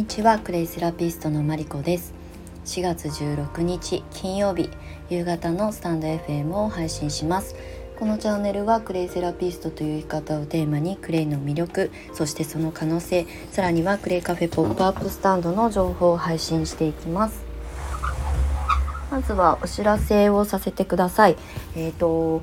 [0.00, 0.38] にちは。
[0.38, 2.14] クレイセラピストのマリコです。
[2.64, 4.70] 4月16日金曜日
[5.10, 7.54] 夕方のスタンド FM を配信します。
[7.98, 17.42] このチャンネルはクレイセラピストという生き方をテーマにクレイの魅力そしてその可能性さらにはクレイカフェポップアップスタンドの情報を配信していきます。
[19.10, 21.36] まずはお知らせをさせてください。
[21.76, 22.40] えっ、ー、と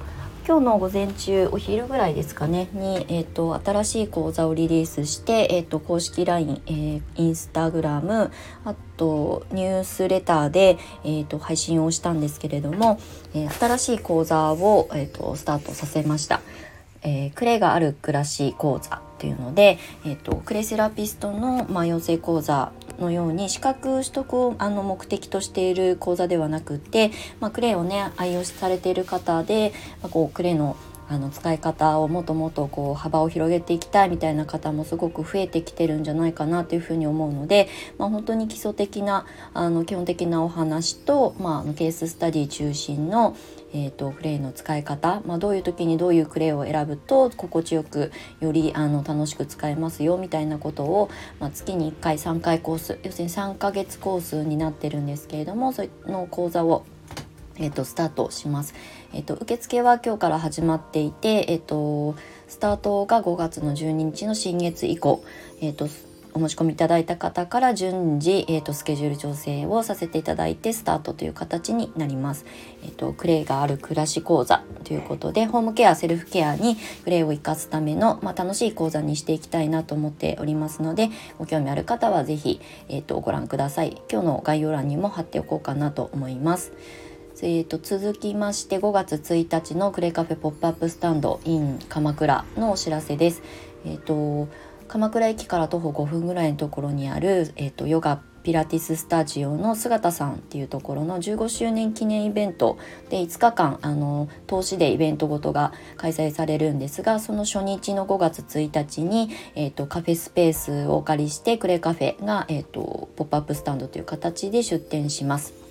[0.47, 8.31] 今日の午前中お昼ぐらいですかねに、えーと、新しい講座をリリースして、えーと、公式 LINE、えー、インスタグラム
[8.63, 12.97] あとニュースレターで、えーと、配信をしたんですけれども、
[13.33, 16.39] えー、新しい講座を、えー、とスタートさせました。
[17.03, 30.75] えー、クレがある暮らし講座というので、えーと、クレセラピストの、まあ、養成講座のように資格取得をあの目的としている講座ではなくて、まあ、クレイをね愛用されている方で、まあ、こうクレイの
[31.09, 43.37] あの使い方をもっともっとこう幅を広げていきたいみたいな方もすごく増えてきてるんじゃないかなというふうに思うので、まあ、本当に基礎的なあの基本的なお話と、まあ、ケーススタディ中心の、
[43.73, 48.11] えーと、クレイの使い方、まあ、どういう時にどういうクレイを選ぶと心地よく
[48.41, 56.85] よりあの楽しく使えますよみたいなことを、まあ、月に1回3回コース要するに3ヶ月コースになってるんですけれどもその講座を
[57.59, 58.75] えーと、スタートします。
[59.13, 62.15] えーと、受付は今日から始まっていて、えーと、
[62.47, 65.23] スタートが5月の12日の新月以降、
[65.61, 65.87] えー、と
[66.37, 72.45] お申し込みいただいた方から順次、えー、とスケジュール調整をさせていただいてスタートという形になります。
[72.83, 84.01] えー、とクレイがある暮らし講座ということでホームケアセルフケアにクレイを生かすための、まあ、楽しい講座にしていきたいなと思っておりますのでご興味ある方は是非、えー、とご覧ください。
[84.11, 86.71] 今日の概要欄にも貼っておこうかなと思います。
[87.43, 93.43] えーと、続きまして5月1日のクレカフェポップアップスタンド in 鎌倉のお知らせです。
[93.85, 94.47] えーと、
[94.87, 102.77] 鎌倉駅から徒歩5分ぐらいのところにある、えーと、ヨガピラティススタジオの姿さんっていうところの15周年記念イベント
[103.09, 115.66] で5日間あの投資でイベントごとが開催されるんですがその初日の5月1日に、えーと、カフェスペースをお借りしてクレカフェが、えーとポップアップスタンドという形で出店します。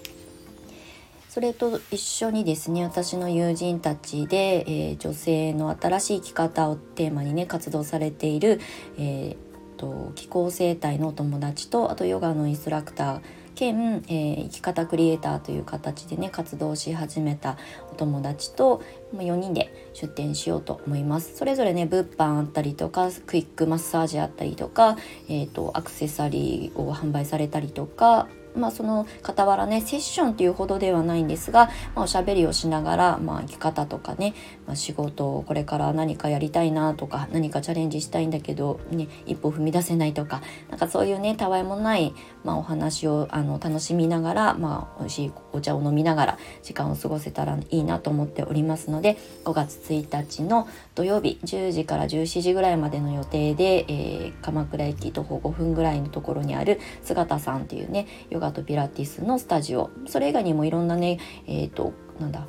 [1.37, 8.59] それと一緒にですね私の友人たちで、えー、女性の新しい生き方をテーマにね活動されている、
[8.97, 13.21] えーと、気候生態のお友達とあとヨガのインストラクター
[13.55, 17.59] 兼、えー、生き方クリエイターという形でね活動し始めた
[17.93, 18.83] お友達と
[19.15, 21.37] 4人で出店しようと思います。
[21.37, 24.97] それぞれね物販あったりとかクイックマッサージあったりとか、
[25.29, 34.34] えーとアクセサリーを販売されたりとかまあ、その傍らねセッションっていうほどではないんですが、まあ、おしゃべりをしながら、まあ、生き方とかね、
[34.67, 59.91] まあ、仕事をこれから何かやりたいなとか何かチャレンジしたいんだけど、ね、一歩踏み出せないとかなんかそういうねたわいもない、まあ、お話をあの楽しみながら、まあ、美味しいお茶を飲みながら時間を過ごせたらいいなと思っておりますので5月1日の土曜日10時から17時ぐらいまでの予定で、えー、鎌倉駅徒歩5分ぐらいのところにある姿さんっていうねヨガとピラティスのスタジオ。
[60.09, 62.47] それ以外にもいろんなねえっ、ー、となんだ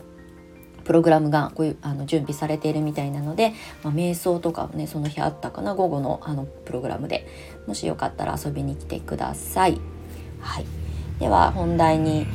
[0.86, 3.53] プログラムがこういうあの準備されているみたいなので、
[3.84, 7.28] まあ、瞑想とかねその日あったかな午後のあのプログラムで。
[7.68, 9.81] もしよかったら遊びに来てください。
[10.40, 10.66] はい、
[11.19, 12.25] では本題に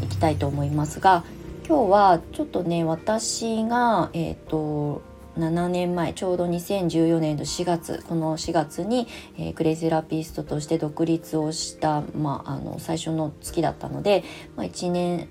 [0.00, 1.22] 行きたいと思いますが
[1.68, 9.06] 今日はちょっとね私が、えーと7年前ちょうど2014年の4月この4月に、
[9.38, 14.24] えー、クレイセラピストとして独立をした、まあ、あの最初の月だったので、
[14.56, 15.28] まあ、1年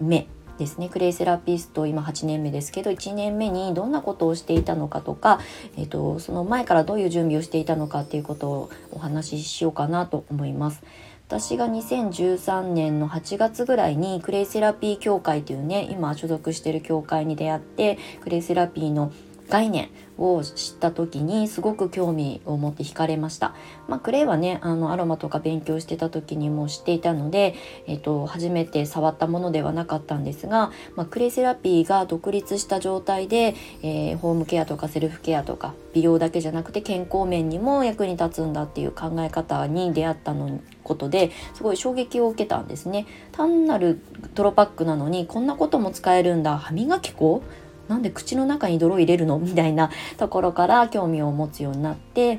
[0.00, 0.26] 目
[0.60, 5.40] ですねクレイセラピスト今8年目ですけど1年目にどんなことをしていたのかとか、
[5.78, 10.82] えーと、その前からどういう準備をしていたのかっていうことをお話ししようかなと思います。
[11.30, 19.12] 私が2013年の8月ぐらいにクレイセラピー協会というね今所属してる協会に出会ってクレイセラピーの
[19.50, 23.54] 概念を知った時にすごく興味を持って惹かれました。
[23.88, 27.54] まあ、クレイはねあのアロマとか勉強してた時にも知っていたので、
[27.86, 43.06] えっと、初めて触ったものではなかったんですが、まあ、クレイセラピーが独立した状態で、えー、ホームケアとかセルフケアとか美容だけじゃなくて健康面にも役に立つんだっていう考え方に出会ったのことですごい衝撃を受けたんですね。
[43.32, 44.00] 単なる
[44.34, 47.42] 泥パックなのにこんなことも使えるんだ歯磨き粉？
[47.90, 49.40] なんで口の中に泥入れるの？
[49.40, 52.38] みたいなところから興味を持つようになって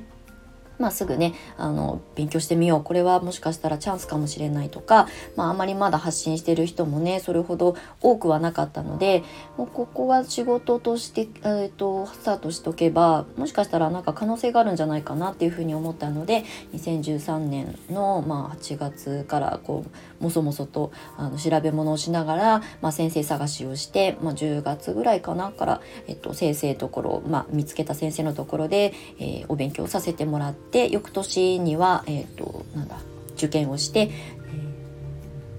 [0.81, 2.83] まあ、すぐねあの勉強してみよう。
[2.83, 9.23] これはもしかしたらチャンスかもしれないとか、まあ、あまりまだ発信してる人もねそれほど多くはなかったので
[9.57, 16.43] もうここは仕事として、えーと、スタートしとけばもしかしたらなんか可能性があるんじゃないかなっていうふうに思ったので
[16.73, 19.85] 2013年の、まあ、8月からこ
[20.19, 32.97] うもそもそとあの調べ物をしながら、まあ、先生探しをして、まあ、10月ぐらいかなから、えっと、先生ところ、まあ、見つけた先生のところで、えー、お勉強させてもらって翌年には、えっと、なんだ
[33.35, 34.11] 受験をして、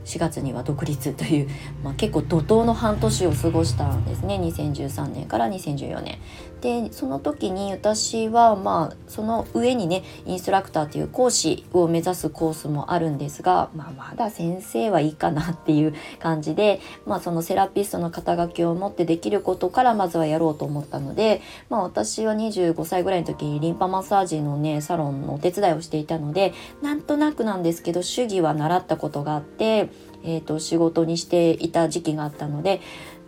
[0.05, 1.49] 4月には独立という、
[1.83, 6.19] まあ、結構怒涛の半年を過ごしたんですね2013年から2014年。
[6.63, 29.91] でその時に私はまあその上にねインストラクターという講師を目指すコースもあるんですが、まあ、まだ先生はいいかなっていう感じで、まあ、そのセラピストの肩書きを持ってできることからまずはやろうと思ったので、まあ、私は25歳ぐらいの時にリンパマッサージのねサロンのお手伝いをしていたのでなんとなくなんですけど手技は習ったことがあって。
[30.25, 32.81] えーと、仕事にしていた時期があったので、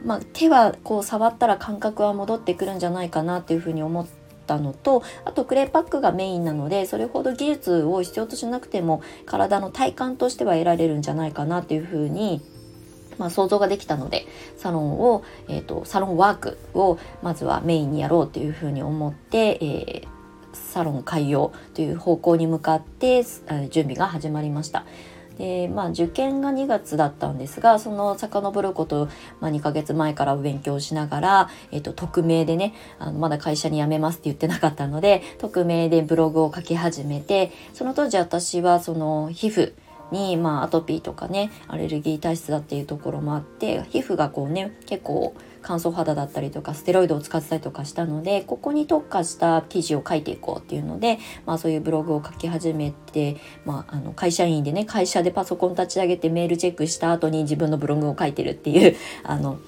[0.05, 4.07] まあ、手はこう触ったら感覚は戻ってくるんじゃないかなっていうふうに思っ
[4.47, 12.43] たのとあとクレーパックがメインなのでそれほど技術を必要としなくても体の体感としては得られるんじゃないかなっていうふうに
[13.19, 14.27] まあ、想像ができたので
[14.57, 20.09] サロンを、えーと、サロンワークをまずはメインにやろうというふうに思って、えー、
[20.53, 23.25] サロン開業という方向に向かって
[23.71, 24.85] 準備が始まりました。
[25.39, 29.09] でまあ受験が2月だったんですがその遡ること、
[29.41, 39.75] まあ、2ヶ月前からお勉強しながら、えっと、匿名でねあのまだ会社に辞めますって言ってなかったので匿名でブログを書き始めてその当時私はその皮膚
[40.11, 59.59] に、まあ、アトピーとかねアレルギー体質だっていうところもあって皮膚がこうね結構乾燥肌だったりとかステロイドを使ってたりとかしたのでここに特化した記事を書いていこうっていうので、まあ、そういうブログを書き始めて、まあ、あの会社員でね会社でパソコン立ち上げてメールチェックした後に自分のブログを書いてるっていうあの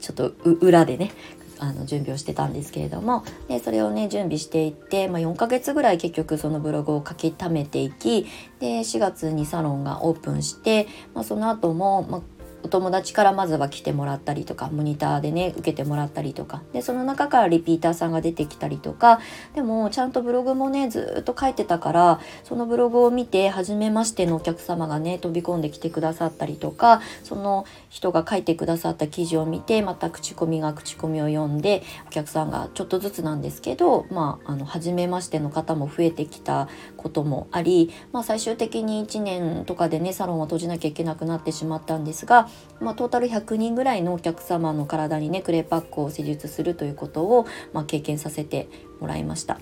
[0.00, 1.12] ちょっと裏でね
[1.58, 3.24] あの準備をしてたんですけれども。
[3.48, 8.26] でそれをね準備していって、まあ、4ヶ月ぐらい結局そのブログを書き溜めていき
[8.60, 12.22] で4月にサロンがオープンして、まあ、その後も、まあ、
[12.64, 16.62] お友達からまずは来てもらったりとかモニターでね受けてもらったりとか。
[16.72, 19.20] でその中からリピーターさんが出てきたりとか。
[19.54, 42.48] でもちゃんとブログもねずっと書いてたからそのブログを見て初めましてのお客様がね飛び込んできてくださったりとかその人が書いてくださった記事を見てまた口コミが口コミを読んでお客さんがちょっとずつなんですけどまああの初めましての方も増えてきたこともあり、まあ、最終的に1年とかでねサロンを閉じなきゃいけなくなってしまったんですが
[42.80, 48.68] まあ、トータル100人ぐらいのお客様の体にねクレーパックを施術するということを、まあ、経験させて
[49.00, 49.58] もらいました。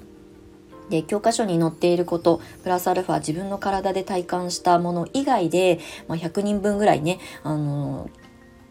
[0.90, 8.10] で教科書に載っていることプラスアルファ自分の体で体感したもの以外で、まあ、100人分ぐらいねあの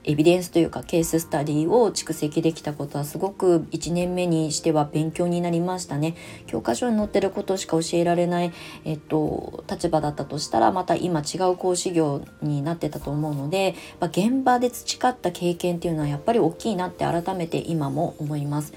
[0.03, 6.15] エビデンスというかケーススタディを蓄積できたことはすごく1年目にしては勉強になりましたね。
[6.47, 8.51] 教科書に載ってることしか教えられない、
[8.83, 18.73] えっと、立場だったとしたらまた今違う講師業になってたと思うので、まあ、現場で培った経験っていうのはやっぱり大きいなって改めて今も思います。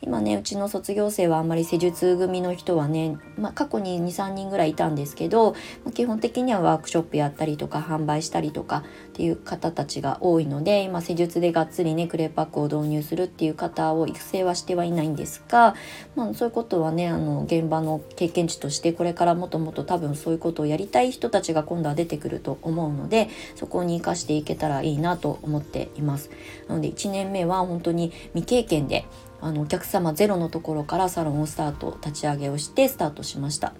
[0.00, 5.56] 今ねうちの卒業生はあんまり施術組の人はね、まあ、過去に23人ぐらいいたんですけど、
[5.92, 15.74] 基本的にはワークショップやったりとか販売したりとかっていう方たちが多いので今施術でがっつりねクレーパックを導入するっていう方を育成はしてはいないんですが、
[16.14, 26.30] まあ、そういうことはねあの現場の経験値としてこれからもともと多分そういうことをやりたい人たちが今度は出てくると思うのでそこに生かしていけたらいいなと思っています。
[26.68, 29.04] なので1年目は本当に未経験で
[29.40, 33.74] あのお客様ゼロのところからサロンをスタート立ち上げをしてスタートしました。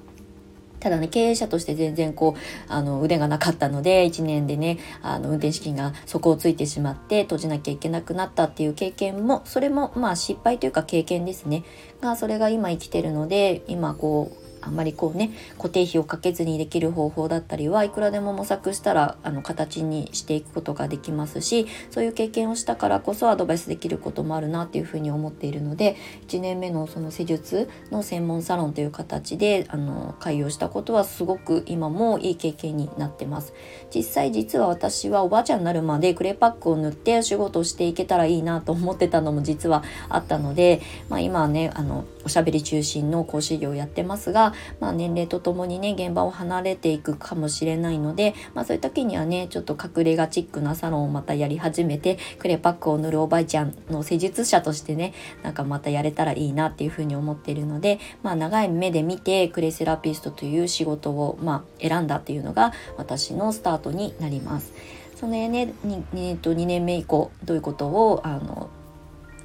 [0.81, 11.65] ただね、経営者として全然こう、あの、腕がなかったので、1年でね、あの、運転資金が底をついてしまって、閉じなきゃいけなくなったっていう経験も、それも、まあ、失敗というか経験ですね。
[12.01, 25.97] が、それが今生きてるので、今こう、あんまりこうね固定費をかけずにできる方法だったりはいくらでも模索したらあの形にしていくことができますしそういう経験をしたからこそアドバイスできることもあるなっていうふうに思っているので
[26.29, 33.55] 1年目のその施術の専門サロンという形であの開業したことはすごく今もいい経験になってます。
[33.95, 64.73] 実際実は私はおばあちゃんになるまでクレーパックを塗って仕事をしていけたらいいなと思ってたのも実はあったので、まあ、今はねあのおしゃべり中心の講師業をやってますがまあ、年齢とともにね現場を離れていくかもしれないので、まあ、そういう時にはねちょっと隠れ家チックなサロンをまたやり始めてクレパックを塗るおばあちゃんの施術者としてねなんかまたやれたらいいなっていうふうに思ってるので、まあ、長い目で見てクレセラピストという仕事を、ま、選んだっていうのが私のスタートになります。
[65.19, 68.71] そのねに、えー、と2年目以降どういうことをあの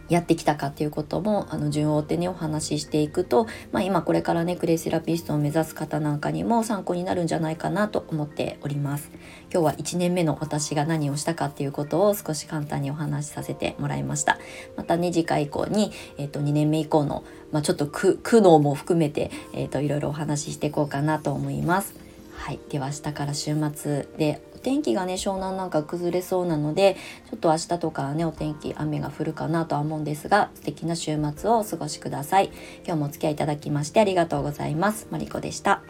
[0.09, 9.11] やってきたかっていうこともあの順を追ってねお話ししていくと、まあ、今これからねクレイセラピストを目指す方なんかにも参考になるんじゃないかなと思っております。
[9.51, 14.39] 今日は1年目の私が何をしたかっていうことを少し簡単にお話しさせてもらいました。
[14.75, 21.93] またね次回以降に、えー、と2年目以降の、まあ、ちょっと苦悩も含めて、えー、といろいろお話ししていこうかなと思います。
[22.35, 22.59] はい。
[22.69, 26.95] では明日から週末で天気がね湘南なんか崩れそうなので
[27.29, 32.51] ちょっと明日とかねお天気雨が降るかなとは思うんですが素敵な週末をお過ごしください。
[32.85, 35.07] 今日もお付き合いいただきましてありがとうございます。
[35.11, 35.83] マリコでした。